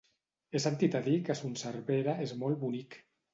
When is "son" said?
1.41-1.53